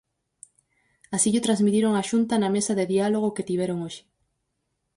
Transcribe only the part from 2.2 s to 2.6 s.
na